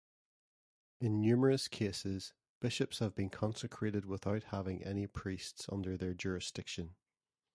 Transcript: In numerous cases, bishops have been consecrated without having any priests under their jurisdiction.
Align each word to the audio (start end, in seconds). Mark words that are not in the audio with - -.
In 0.99 1.21
numerous 1.21 1.67
cases, 1.67 2.33
bishops 2.59 2.97
have 2.97 3.13
been 3.13 3.29
consecrated 3.29 4.03
without 4.07 4.45
having 4.45 4.83
any 4.83 5.05
priests 5.05 5.67
under 5.69 5.95
their 5.95 6.15
jurisdiction. 6.15 6.95